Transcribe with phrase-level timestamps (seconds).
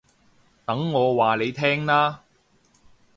[0.65, 2.23] 等我話你聽啦